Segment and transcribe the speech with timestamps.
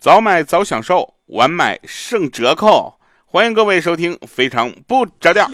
[0.00, 2.94] 早买早享受，晚买剩折扣。
[3.26, 5.46] 欢迎各位收听，非常不着调。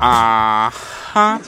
[0.00, 0.72] 啊
[1.12, 1.40] 哈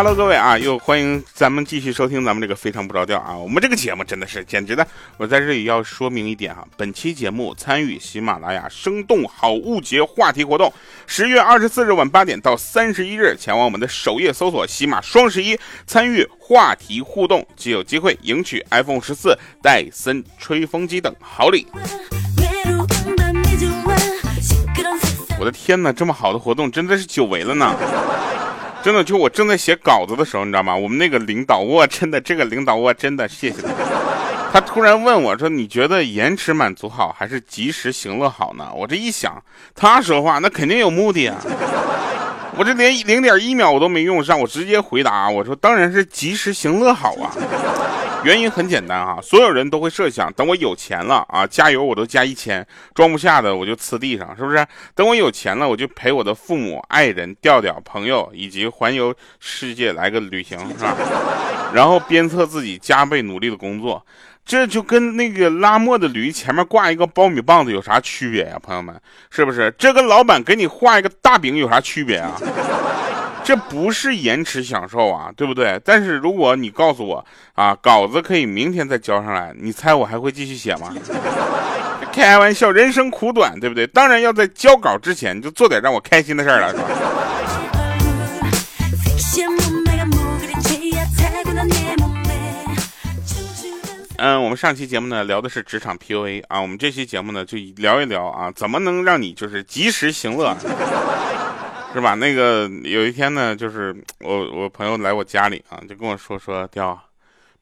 [0.00, 4.86] ，Hello，各位啊，又欢迎咱们继续收听咱们这个非常不着调啊，我们这个节目真的是简直的。
[5.18, 10.72] 我在这里要说明一点哈，本期节目参与喜马拉雅生动好物节话题活动，
[11.06, 15.54] 十月二十四日晚八点到三十一日，前往我们的首页搜索喜马双十一，
[15.86, 21.66] 参与话题互动，即有机会赢取 iPhone 十四、戴森吹风机等好礼。
[25.38, 27.76] 我的天哪，这么好的活动真的是久违了呢！
[28.82, 30.74] 真的，就我正在写稿子的时候，你知道吗？
[30.74, 33.68] 我们那个领导，我真的，这个领导，我真的谢谢他。
[34.52, 39.40] 他突然问我说：“你觉得延迟满足好，还是及时行乐好呢？”我这一想，
[39.76, 41.36] 他说话那肯定有目的啊！
[42.58, 47.30] 我这连零点一秒我都没用上，我直接回答我说：“当然是及时行乐好啊。”
[48.22, 54.66] 原因很简单啊，所有人都会设想，等我有钱了啊，加油我都加一千，装不下的我就呲地上，是不是？
[54.94, 60.94] 等我有钱了，我就陪我的父母、爱人、调调、朋友以及环游世界来个旅行，是吧？
[61.72, 64.04] 然后鞭策自己加倍努力的工作，
[64.44, 68.58] 这就跟那个拉磨的驴前面挂一个苞米棒子有啥区别呀？
[68.62, 69.00] 朋友们，
[69.30, 69.74] 是不是？
[69.78, 72.36] 这跟老板给你画一个大饼有啥区别啊？
[73.50, 75.80] 这不是延迟享受啊，对不对？
[75.84, 80.94] 但是如果你告诉我啊，稿子可以明天再交上来，你猜我还会继续写吗？
[82.12, 83.84] 开玩笑，人生苦短，对不对？
[83.88, 86.72] 当然要在交稿之前就做点让我开心的事儿了，
[94.18, 100.56] 嗯，我们上期节目呢聊的是职场 PUA 啊，我们这期节目呢就聊一聊啊，怎么能让你就是及时行乐。
[101.92, 102.14] 是吧？
[102.14, 106.98] 那个有一天呢，就是我我朋友来我家里啊，就跟我说说，雕，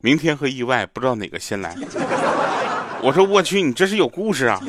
[0.00, 1.75] 明天和意外不知道哪个先来。
[3.03, 4.61] 我说我去，你这是有故事啊！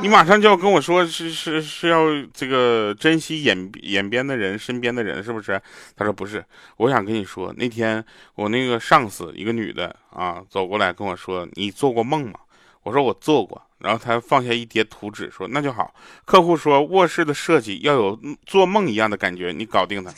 [0.00, 5.60] 你马上就要跟我说是是是要这个珍惜眼眼边的人，身边的人，是不是？
[5.96, 6.44] 他说不是，
[6.76, 12.38] 我想跟你说，那天我那个上司一个女的啊，走过来跟我说，你做过梦吗？
[12.82, 13.60] 我说我做过。
[13.78, 15.94] 然后他放下一叠图纸，说：“那就好。”
[16.26, 20.12] 客户说：“卧室的设计要有做梦一样的感觉，你搞定他。”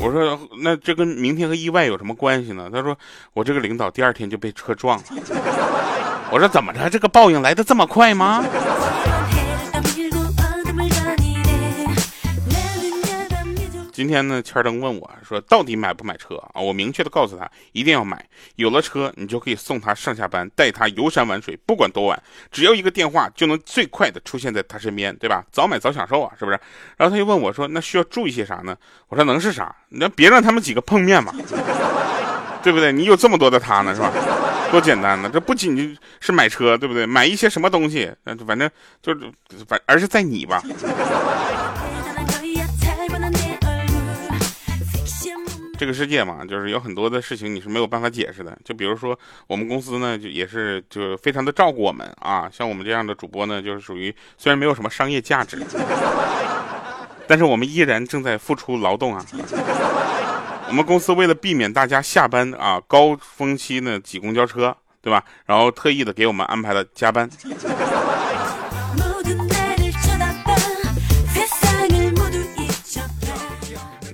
[0.00, 2.96] 我说：“那这跟明天和意外有什么关系呢？”他说
[3.34, 5.04] ：“我这个领导第二天就被车撞了。”
[6.30, 6.88] 我说：“怎么着？
[6.88, 8.44] 这个报应来的这么快吗？”
[13.98, 18.24] 今天呢，千登问我说：“到底买不买车啊？”我明确的告诉他：“一定要买。
[18.54, 22.22] 有了车，你就可以送他上下班，带他游山玩水，不管多晚，
[22.52, 25.44] 只要一个电话就能最快的出现在他身边，对吧？
[25.50, 26.60] 早买早享受啊，是不是？”
[26.96, 28.76] 然后他又问我说：“那需要注意些啥呢？”
[29.10, 29.74] 我说：“能是啥？
[29.88, 31.34] 那别让他们几个碰面嘛，
[32.62, 32.92] 对不对？
[32.92, 34.12] 你有这么多的他呢，是吧？
[34.70, 35.28] 多简单呢！
[35.32, 37.04] 这不仅是买车，对不对？
[37.04, 38.08] 买一些什么东西，
[38.46, 38.70] 反正
[39.02, 39.32] 就是，
[39.66, 40.62] 反而是在你吧。”
[45.78, 48.58] 这个世界嘛，就是有很多的事情你是没有办法解释的。
[48.64, 49.16] 就比如说，
[49.46, 52.50] 我们公司呢，就也是就非常的照顾我们啊。
[52.52, 55.64] 像我们这样的主播呢，就是属于虽然没有什么商业价值，
[57.28, 59.24] 但是我们依然正在付出劳动啊。
[60.66, 65.24] 我们公司为了避免大家下班啊高峰期呢挤公交车，对吧？
[65.46, 67.30] 然后特意的给我们安排了加班。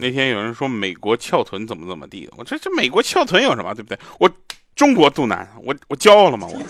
[0.04, 3.98] 那天有人说美国翘臀怎么怎么地，我这这美国翘臀有什么，对不对？
[4.19, 4.31] 我
[4.76, 6.47] 中国肚腩，我我骄傲了吗？
[6.47, 6.62] 我。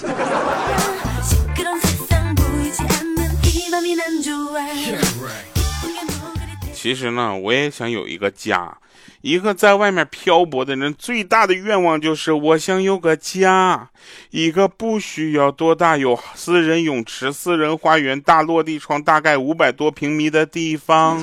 [6.73, 8.73] 其实呢，我也想有一个家。
[9.21, 13.91] 一个在外面漂泊的人最大的愿望就是我想有个家，
[14.31, 21.21] 一个不需要多大，有私人泳池、私人花园、大落地窗，大概五百多平米的地方。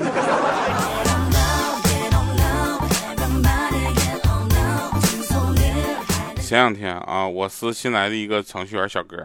[6.51, 9.15] 前两天啊，我司新来的一个程序员小哥，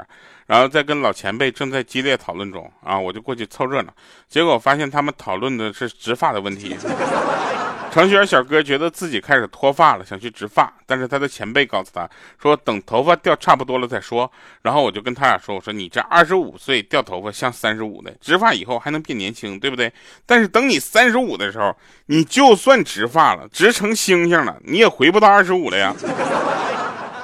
[0.46, 3.93] 然后在跟老前辈正在激烈讨论中啊，我就过去凑热闹，
[4.28, 6.76] 结果发现他们讨论的是植发的问题。
[7.90, 12.08] 程序员小哥觉得自己开始脱发了，想去植发，但是他的前辈告诉他
[12.40, 14.31] 说，等头发掉差不多了再说。
[14.62, 19.93] 然后我就跟他俩说，我说你这二十五岁掉头发像三十五的，植发以后还能变年轻，对不对？
[20.25, 21.76] 但是等你三十五的时候，
[22.06, 25.93] 你就算植发了，植成星星了，你也回不到二十五了呀。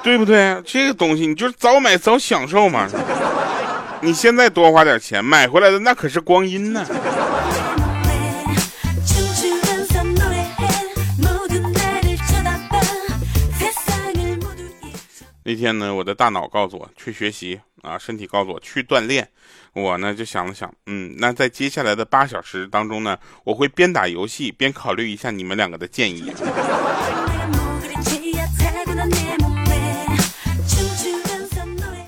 [0.03, 0.61] 对不对？
[0.65, 2.87] 这个东西你就是早买早享受嘛。
[4.01, 6.85] 你现在多花点钱买回来的那可是光阴呢。
[15.45, 19.27] 那天呢，我的大脑告诉我去学习啊，身体告诉我去锻炼。
[19.73, 26.31] 我呢就想了想，嗯，那在接下来的八小时当中呢，我会边打游戏边考虑一下你们两个的建议。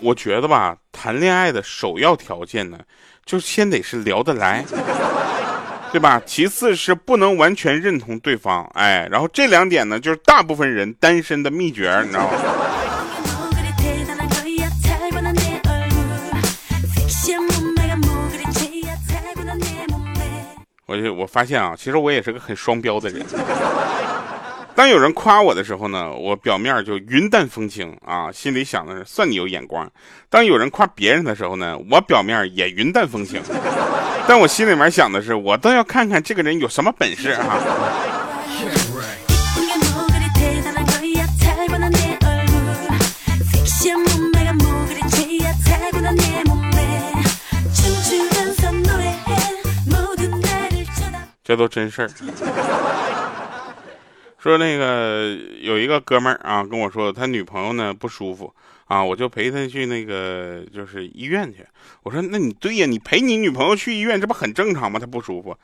[0.06, 2.78] 我觉得吧，谈恋爱的首要条件呢，
[3.26, 4.64] 就先得是聊得来，
[5.92, 6.22] 对吧？
[6.28, 12.38] 其次是不能完全认同对方，哎，然后这两点呢，就是大部分人单身的秘诀，你知道吗？
[20.86, 23.26] 我就我发现啊，其实我也是个很双标的人。
[24.76, 29.88] 当有人夸我的时候呢，我表面就云淡风轻啊，心里想的是算你有眼光；
[30.30, 33.42] 当有人夸别人的时候呢，我表面也云淡风轻，
[34.28, 37.58] 但我心里面想的是，我倒要看看这个人有什么本事啊。
[51.44, 52.10] 这都真事儿。
[54.50, 58.54] 说那个有一个哥们儿啊跟我说，他女朋友呢不舒服
[58.86, 61.66] 啊，我就陪他去那个就是医院去。
[62.04, 65.00] 我说那你对呀，你陪你女朋友去医院，这不很正常吗？
[65.00, 65.58] 他不舒服。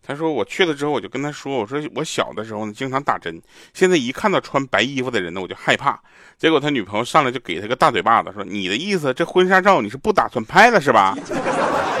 [0.00, 3.42] 他说我去了之后，我就跟他说，我说我小的时候呢经常打针，
[3.74, 6.00] 现在一看到穿白衣服的人呢我就害怕。
[6.38, 11.16] 结果他女朋友上来就给他个大嘴巴子，说你的意思这婚纱照你是不打算拍了是吧？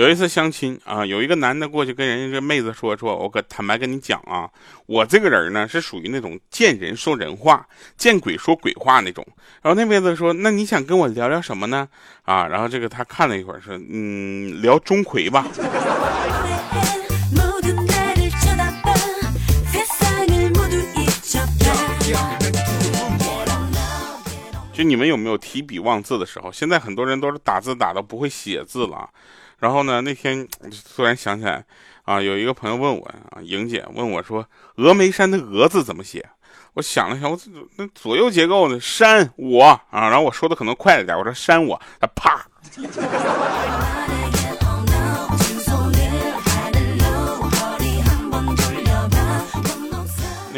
[0.00, 4.48] 有一次相亲啊，有一个男的过去跟人家这妹子说说，我可坦白跟你讲啊，
[4.86, 7.68] 我这个人呢是属于那种见人说人话，
[7.98, 9.22] 见鬼说鬼话那种。
[9.60, 11.86] 然后那妹子说，那你想跟我聊聊什么呢？
[12.22, 15.46] 啊，然后这个他看了一会儿说，嗯，聊钟馗吧。
[24.72, 26.50] 就你们有没有提笔忘字的时候？
[26.50, 29.06] 现在很多人都是打字打到不会写字了。
[29.60, 30.00] 然后呢？
[30.00, 30.48] 那天
[30.96, 31.64] 突然想起来，
[32.04, 34.44] 啊，有一个朋友问我啊，莹姐问我说，
[34.76, 36.28] 峨眉山的峨字怎么写？
[36.74, 37.38] 我想了想，我
[37.76, 38.80] 那左右结构呢？
[38.80, 42.44] 山我啊，然后我说的可能快了点，我说山我，他啪。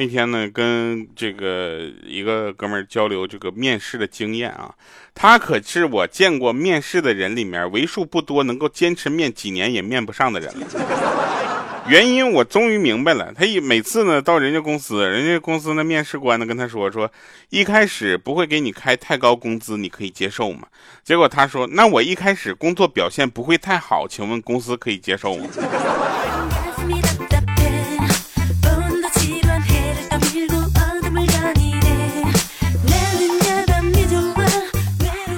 [0.02, 4.75] 那天呢，跟这个一个哥们儿交流这个面试的经验啊，
[5.14, 10.66] 他可是我见过面试的人里面为数不多能够坚持面几年也面不上的人了。
[11.87, 17.08] 原因我终于明白了，他一每次呢到人家公司，人家公司的面试官呢跟他说说，
[17.50, 20.62] 一开始不会给你开太高工资，你可以接受吗？
[21.05, 25.46] 结果他说，那我一开始工作表现不会太好，请问公司可以接受吗？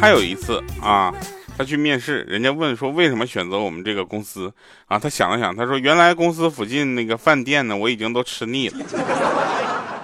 [0.05, 1.11] 还有一次啊，
[1.57, 4.53] 他去面试，人家问说为什么选择我们这个公司
[4.85, 4.99] 啊？
[4.99, 8.77] 他想了想，他说原来公司附近那个饭店呢，我已经都吃腻了，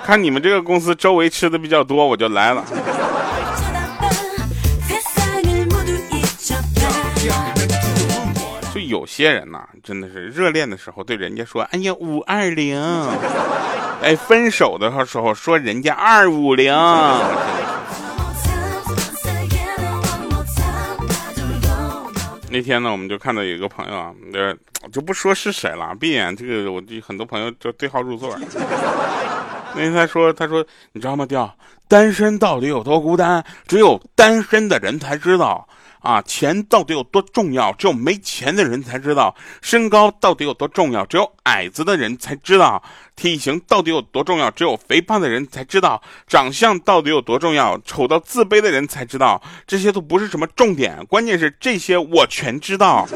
[0.03, 2.65] 看你们这个公司周围吃的比较多，我就来了。
[8.73, 12.81] 就有些人呐，真的是热恋的时候对人家说，哎呀五二零，
[14.01, 16.75] 哎，分手的时候说人家二五零。
[22.51, 24.55] 那天呢，我们就看到有一个朋友啊，呃，
[24.91, 28.37] 就不说是谁了，闭眼这个，我就很多朋友就对号入座。
[29.73, 35.69] 那天他说，他说，你知道吗，调单身到底有多孤单，只有单身的人才知道。
[36.01, 37.73] 啊，钱到底有多重要？
[37.73, 39.35] 只有没钱的人才知道。
[39.63, 41.05] 身高到底有多重要？
[41.07, 42.83] 只有矮子的人才知道。
[43.17, 44.51] 体型到底有多重要？
[44.51, 46.01] 只有肥胖的人才知道。
[46.27, 47.79] 长相到底有多重要？
[47.85, 49.43] 丑到自卑的人才知道。
[49.67, 53.07] 这些都不是什么重点，关键是这些我全知道。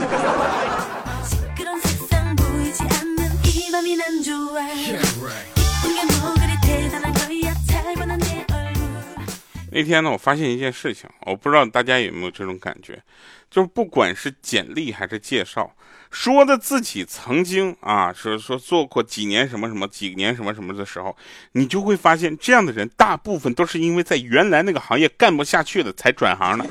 [9.75, 13.03] 那天呢，我发现一件事情，我不知道大家有没有这种感觉，
[13.51, 15.75] 就是不管是简历还是介绍，
[16.13, 21.17] 说的自己曾经啊，说说做过几年什么什么，几年什么什么的时候，
[21.53, 26.65] 你就会发现，这样的人大部分都是因为在原来那个行业干不下去了才转行的，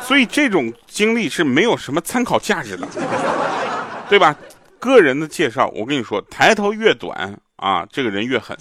[0.00, 2.88] 所以这种经历是没有什么参考价值的，
[4.08, 4.34] 对吧？
[4.78, 8.56] 个人的介绍，我跟你说，抬头越短啊，这个人越狠，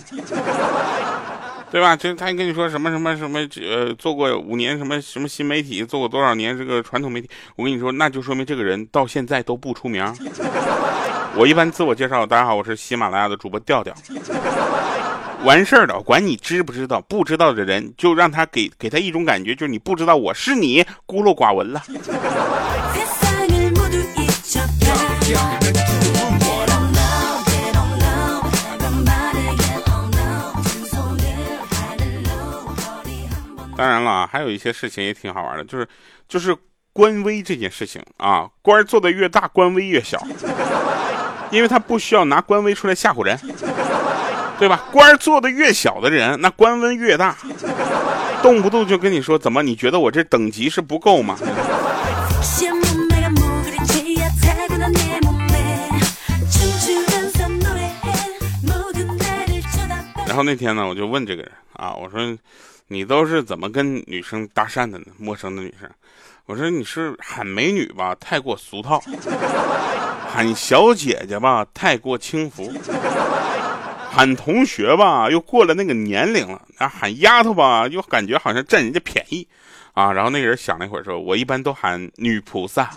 [1.74, 1.96] 对吧？
[1.96, 10.06] 就他跟你说什么什么什么，呃，做过五年什么什么新媒体，做过多少年这个传统媒体，我跟你说，那就说明这个人到现在都不出名。
[11.36, 13.92] 我一般自我介绍，大家好，我是喜马拉雅的主播调调。
[15.44, 21.82] 完事儿了，管你知不知道，不知道的人就让他给给他一种感觉，就是你不知道我是你，孤陋寡闻了。
[33.84, 35.86] 当然了，还有一些事情也挺好玩的，就是
[36.30, 36.56] 就是
[36.94, 40.26] 官威这件事情啊，官做的越大，官威越小，
[41.52, 43.38] 因为他不需要拿官威出来吓唬人。
[44.58, 44.86] 对吧？
[44.94, 47.36] 官做的越小的人，那官威越大，
[48.42, 49.62] 动不动就跟你说怎么？
[49.62, 51.38] 你觉得我这等级是不够吗？
[60.26, 62.20] 然后那天呢，我就问这个人啊，我说
[62.88, 65.06] 你都是怎么跟女生搭讪的呢？
[65.18, 65.90] 陌生的女生，
[66.46, 69.00] 我说你是喊美女吧，太过俗套；
[70.30, 72.72] 喊小姐姐吧，太过轻浮。
[74.12, 79.48] 喊同学吧，又过了那个年龄了；那，喊丫头吧，又感觉好像占人家便宜，
[79.94, 80.14] 啊。
[80.14, 82.92] 然后那个人想了一会儿，说：“我一般都喊女菩萨。”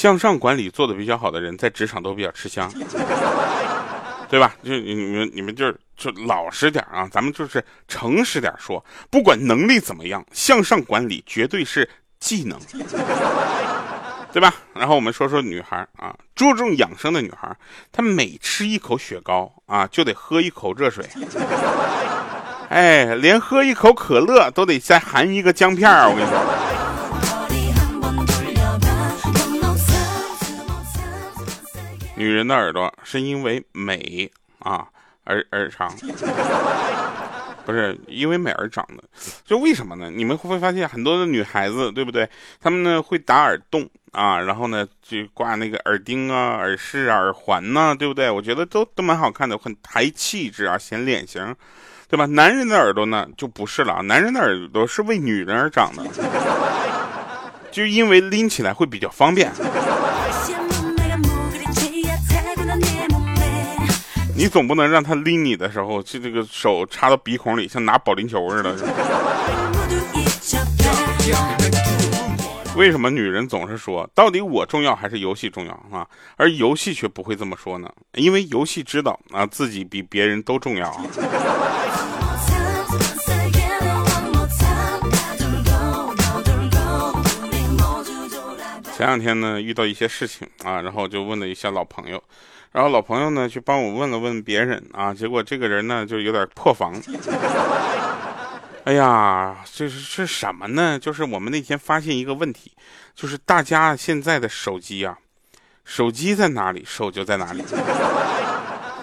[0.00, 2.72] 向上管理做的比较好的人，在职场都比较吃香。
[4.30, 4.54] 对吧？
[4.62, 11.86] 就你们你们就是就老实点啊，咱们就是诚实点说，不管能力怎么样，向上管理绝对是
[12.18, 12.58] 技能，
[14.32, 14.54] 对吧？
[14.72, 17.54] 然后我们说说女孩啊，注重养生的女孩，
[17.92, 21.04] 她每吃一口雪糕啊，就得喝一口热水，
[22.70, 26.69] 哎，连喝一口可乐都得再含一个姜片我跟你说。
[32.20, 34.86] 女人的耳朵是因为美啊
[35.24, 35.90] 而而长，
[37.64, 39.02] 不是因为美而长的，
[39.42, 40.10] 就为什么呢？
[40.14, 42.28] 你们会发现很多的女孩子，对不对？
[42.60, 48.30] 她们呢会打耳洞啊，然后呢就挂那个耳钉啊、耳饰啊、耳环呐，对不对？
[48.30, 51.56] 我觉得都都蛮好看的，很抬气质啊，显脸型，
[52.06, 52.26] 对吧？
[52.26, 56.04] 男人的耳朵呢就不是了，男人的耳朵是为女人而长的，
[57.72, 59.50] 就因为拎起来会比较方便。
[64.40, 68.74] 你总不能让他拎你的时候，就这个手插到鼻孔里，像拿保龄球似的。
[72.74, 76.08] 为什么女人总是说，到底我重要还是游戏重要啊？
[76.36, 77.92] 而游戏却不会这么说呢？
[78.14, 80.90] 因为游戏知道啊，自己比别人都重要。
[88.96, 92.22] 前两天呢，遇到一些事情啊，然后就问了一下老朋友。
[92.72, 96.94] 然后老朋友呢，去帮我问了问别人啊，结果这个人呢就有点破防。
[98.84, 100.98] 哎呀，这是是什么呢？
[100.98, 102.72] 就是我们那天发现一个问题，
[103.14, 105.18] 就是大家现在的手机啊，
[105.84, 107.64] 手机在哪里，手就在哪里，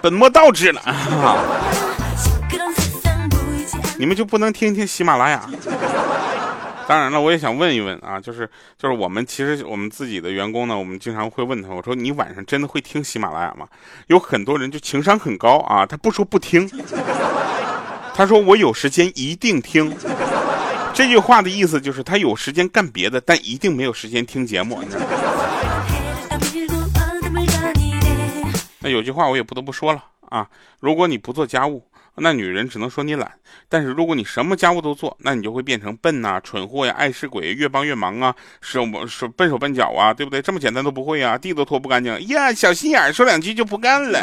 [0.02, 0.82] 本末倒置了。
[4.00, 5.50] 你们就不能听听喜马拉雅？
[6.88, 13.68] 当然了，我也想问一问啊，就是就是我们其实我们自己的员工呢，我们经常会问他，我说你晚上真的会听喜马拉雅吗？
[14.08, 16.66] 有很多人就情商很高啊，他不说不听，
[18.16, 19.94] 他说我有时间一定听。
[20.94, 24.82] 这句话的意思就是他有时间干别的，但一定没有时间听节目。
[24.82, 25.08] 你知道吗
[28.80, 30.48] 那有句话我也不得不说了啊，
[30.80, 31.84] 如果你不做家务。
[32.20, 33.32] 那女人只能说你懒，
[33.70, 40.42] 但是如果你什么家务都做，那你就会变成笨呐、蠢货呀、爱吃鬼，越帮越忙啊，手手笨手笨脚啊，对不对？
[40.42, 44.20] 这么简单都不会啊，地都拖不干净呀，小心眼说两句就不干了。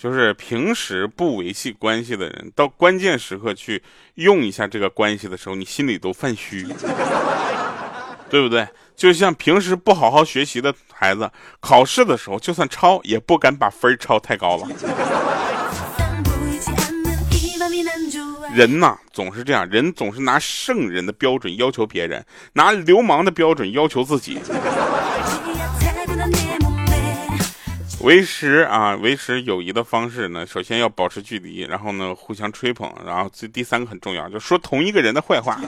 [0.00, 3.80] 就是平时不维系关系的人，到关键时刻去
[4.14, 6.66] 用一下这个关系的时候，你心里都犯虚。
[8.32, 8.66] 对不对？
[8.96, 14.66] 就像平时不好好学习的孩子，考试的时候就算抄，也不敢把分抄太高了。
[18.54, 22.24] 人呐，总是这样，人总是拿圣人的标准要求别人，
[22.54, 24.38] 拿流氓的标准要求自己。
[28.00, 35.60] 维持啊，维持友谊的方式呢，首先要保持距离，然后呢，互相吹捧，然后这第三个很重要，就说同一个人的坏话。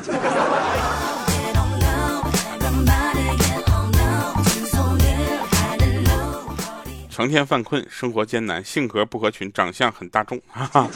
[7.14, 10.88] 成天犯困，生活艰难，性格不合群，长相很大众，哈哈，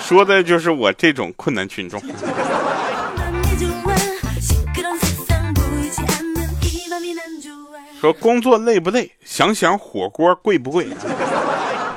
[0.00, 2.02] 说的就是我这种困难群众。
[8.00, 9.08] 说工作累不累？
[9.24, 10.88] 想想火锅贵不贵？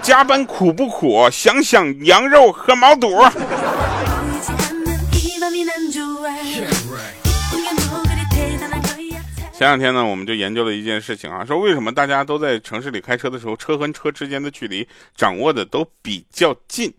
[0.03, 1.27] 加班苦不苦？
[1.31, 3.09] 想想羊肉和毛肚。
[9.57, 16.93] 前两天呢，我们就研究了一件事情啊，说为什么大家都在城市里开车的时候，车和车之间的距离掌握的都比较近，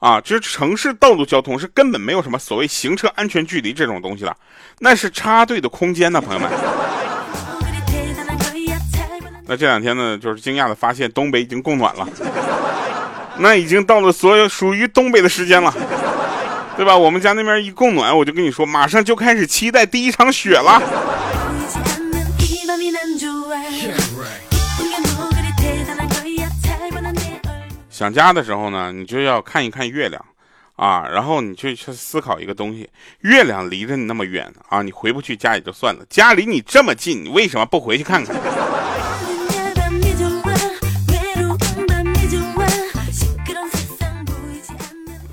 [0.00, 4.36] 啊，就是城市道路交通是根本没有什么所谓行车安全距离这种东西了，
[4.80, 6.50] 那是插队的空间呢，朋友们。
[9.46, 12.08] 那这两天呢，就是惊讶的发现东北已经供暖了，
[13.38, 15.72] 那已经到了所有属于东北的时间了，
[16.76, 16.98] 对吧？
[16.98, 20.82] 我们家那边一供暖，我就跟你说，马上就开始期待第一场雪了。
[27.92, 30.24] 想家的时候呢，你就要看一看月亮，
[30.76, 32.88] 啊，然后你就去思考一个东西：
[33.20, 38.34] 月亮离着你那么远啊，你回不去家也就算了，家离你这么近，你为什么不回去看看？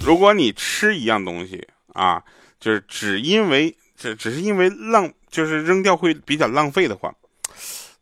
[0.02, 2.22] 如果你吃一样东西啊，
[2.60, 7.16] 就是只因为只只是因为浪，就是扔掉会比较浪费的话。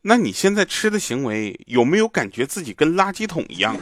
[0.09, 3.75] 那你现在吃的行为有没有感觉自己跟垃圾桶一样？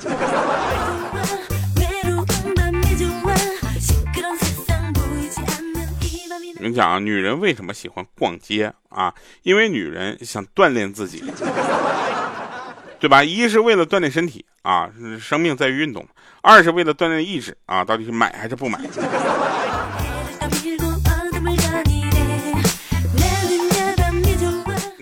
[6.57, 9.13] 我跟你讲啊，女人为什么喜欢逛街啊？
[9.43, 11.23] 因为女人想锻炼自己，
[12.99, 13.23] 对吧？
[13.23, 14.89] 一是为了锻炼身体啊，
[15.21, 16.03] 生命在于运动；
[16.41, 18.79] 二是为了锻炼意志啊，到底是买还是不买？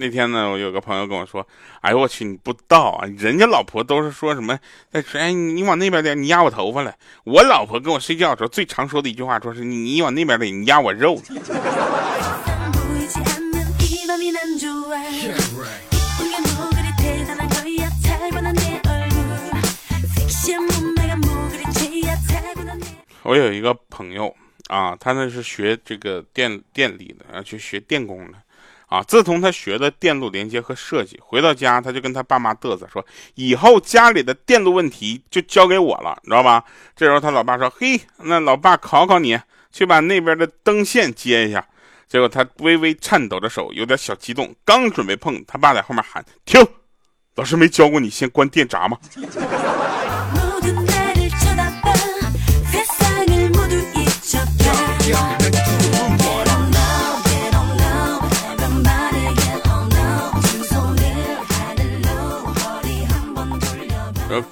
[0.03, 1.47] 那天呢，我有个朋友跟我说
[1.79, 4.59] ：“哎呦我去，你不知道啊，人家老婆都是说什么？
[4.91, 6.93] 在说哎，你往那边点，你压我头发了。
[7.23, 11.21] 我老婆跟我睡觉的时候最常说的一句话，说是你你往那边点，你压我肉。”
[23.23, 24.35] 我有一个朋友
[24.67, 28.37] 啊，他那是学这个电电力的，然后去学电工的。
[28.87, 29.01] 啊！
[29.03, 36.63] 自从他学了电路连接和设计，回到家他就跟他爸妈嘚瑟说：“以后家里的电路问题就交给我了，你知道吧？”
[36.95, 39.39] 这时候他老爸说：“嘿，那老爸考考你，
[39.71, 41.65] 去把那边的灯线接一下。”
[42.07, 46.63] 结果他微微颤抖着手，有点小激动，刚准备碰，他爸在后面喊：“停！
[47.35, 48.97] 老师没教过你先关电闸吗？”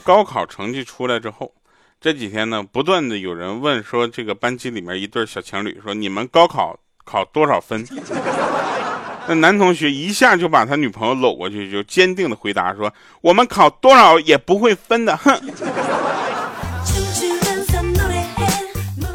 [0.04, 1.54] 高考成绩出来之后，
[2.00, 7.86] 这几天呢，不断的有人问说，这个班级里面一对小情侣说，你们高考考多少分？
[9.28, 12.92] 那男同学一下就把他女朋友搂过去，就坚定的回答说，
[13.22, 15.40] 我们考多少也不会分的，哼！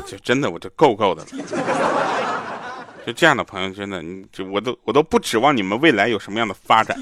[0.06, 1.28] 就真的，我这够够的了。
[3.04, 6.96] 就这样的朋友，真的，你就我都我都不指望你们未来有什么样的发展。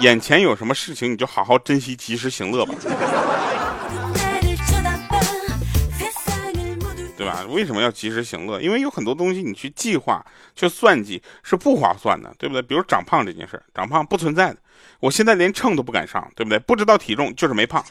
[0.00, 2.74] 眼前有什么事情，你就好好珍惜，及时行乐吧，
[7.16, 7.44] 对吧？
[7.48, 8.60] 为什么要及时行乐？
[8.60, 12.60] 因为有很多东西你去计划、去算计是不划算的，对不对？
[12.60, 14.56] 比如长胖这件事长胖不存在的，
[15.00, 16.58] 我现在连秤都不敢上，对不对？
[16.58, 17.84] 不知道体重就是没胖。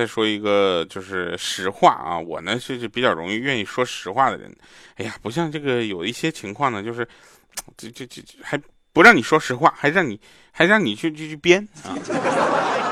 [0.00, 4.50] 再说一个就是实话啊，我呢是比较容易愿意说实话的人。
[4.94, 7.06] 哎呀，不像这个有一些情况呢，就是
[7.76, 8.58] 这这这还
[8.94, 10.18] 不让你说实话，还让你
[10.52, 11.92] 还让你去去去编啊。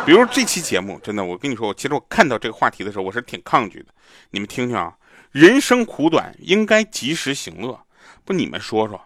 [0.04, 3.86] 比如这期节目，真的，我跟你说，我其实我看到这个话题的时候，我是挺抗拒的。
[4.32, 4.94] 你们听听啊，
[5.30, 7.80] 人生苦短，应该及时行乐。
[8.26, 9.00] 不，你们说说，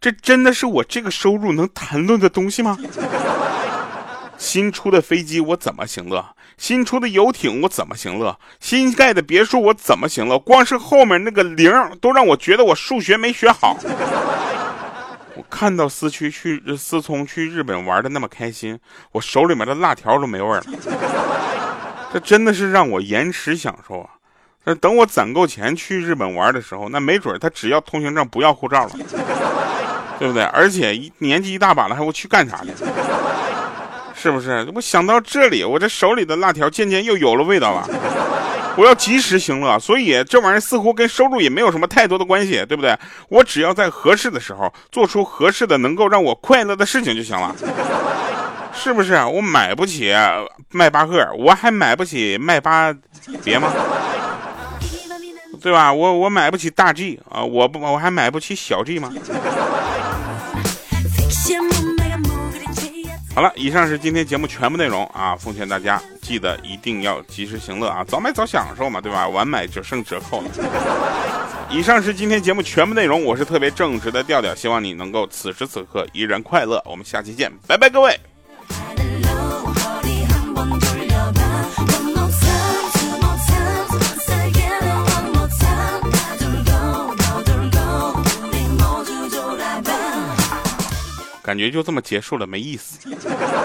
[0.00, 2.76] 这真的是我这个收入能谈论的东西吗？
[4.44, 6.22] 新出的飞机我怎么行乐？
[6.58, 8.38] 新出的游艇我怎么行乐？
[8.60, 10.38] 新盖的别墅我怎么行乐？
[10.38, 13.78] 光是后面那个零都让我觉得我数学没学好。
[15.34, 18.78] 我看到思区去思聪去日本玩的那么开心，
[19.12, 20.64] 我手里面的辣条都没味了。
[22.12, 24.10] 这真的是让我延迟享受啊！
[24.64, 28.90] 那等我攒够钱去日本玩的时候，那没准他只要通行证不要护照了，
[30.18, 30.42] 对不对？
[30.44, 32.72] 而且年纪一大把了，还我去干啥呢？
[34.24, 34.66] 是不是？
[34.74, 37.86] 我想到这里，我这手里的辣条渐渐又有了味道了。
[38.74, 42.98] 我要及时行乐，所以这玩意儿似乎跟收入也没有什么太多的关系，对不对？
[43.28, 47.54] 我只要在合适的时候做出合适的能够让我快乐的事情就行了，
[48.72, 49.22] 是不是？
[49.26, 50.14] 我买不起
[50.70, 52.90] 迈巴赫，我还买不起迈巴
[53.42, 53.70] 别吗？
[55.60, 55.92] 对吧？
[55.92, 59.12] 我我买不起大 G 啊，我不我还买不起小 G 吗？
[63.34, 65.34] 好了，以上是今天节目全部内容啊！
[65.34, 69.26] 奉劝大家记得一定要及时行乐啊，早买早享受嘛，对吧？
[69.28, 70.48] 晚买就剩折扣了。
[71.68, 76.80] 以上是今天节目全部内容，我是特别正直的调调，希望你能够此时此刻依然快乐。
[76.86, 78.16] 我们下期见，拜拜，各位。
[91.54, 92.98] 感觉就这么结束了，没意思。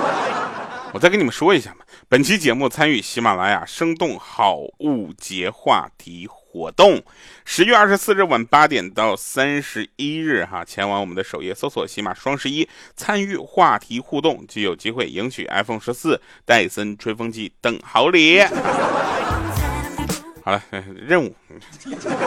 [0.93, 7.01] 我再跟你们说一下嘛，本期节目参与喜马拉雅生动好物节话题活动，
[7.45, 18.39] 十月二十四日晚八点到三十一日哈，前往我们的首页搜索“喜马双十一”，参与话题互动，就有机会赢取 iPhone 十四、戴森吹风机等好礼。
[20.45, 20.61] 好了，
[20.95, 21.35] 任务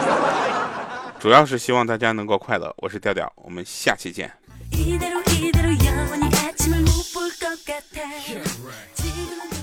[1.21, 2.73] 主要是希望大家能够快乐。
[2.79, 4.29] 我是调调，我们下期见。
[4.73, 8.95] 이대로 이대로 영원히 아침을 못 볼 것 같아 yeah, right.
[8.95, 9.62] 지금은